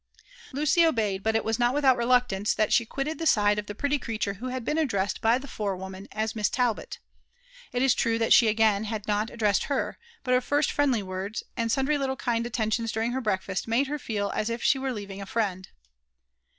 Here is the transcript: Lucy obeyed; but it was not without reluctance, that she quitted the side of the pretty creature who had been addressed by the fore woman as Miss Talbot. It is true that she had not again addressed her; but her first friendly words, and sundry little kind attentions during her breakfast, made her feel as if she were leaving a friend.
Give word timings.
Lucy 0.51 0.83
obeyed; 0.83 1.21
but 1.21 1.35
it 1.35 1.45
was 1.45 1.59
not 1.59 1.75
without 1.75 1.95
reluctance, 1.95 2.55
that 2.55 2.73
she 2.73 2.87
quitted 2.87 3.19
the 3.19 3.27
side 3.27 3.59
of 3.59 3.67
the 3.67 3.75
pretty 3.75 3.99
creature 3.99 4.33
who 4.33 4.47
had 4.47 4.65
been 4.65 4.79
addressed 4.79 5.21
by 5.21 5.37
the 5.37 5.47
fore 5.47 5.77
woman 5.77 6.07
as 6.11 6.35
Miss 6.35 6.49
Talbot. 6.49 6.97
It 7.71 7.83
is 7.83 7.93
true 7.93 8.17
that 8.17 8.33
she 8.33 8.47
had 8.47 8.57
not 9.07 9.29
again 9.29 9.35
addressed 9.35 9.65
her; 9.65 9.99
but 10.23 10.33
her 10.33 10.41
first 10.41 10.71
friendly 10.71 11.03
words, 11.03 11.43
and 11.55 11.71
sundry 11.71 11.99
little 11.99 12.15
kind 12.15 12.47
attentions 12.47 12.91
during 12.91 13.11
her 13.11 13.21
breakfast, 13.21 13.67
made 13.67 13.85
her 13.85 13.99
feel 13.99 14.31
as 14.33 14.49
if 14.49 14.63
she 14.63 14.79
were 14.79 14.91
leaving 14.91 15.21
a 15.21 15.27
friend. 15.27 15.69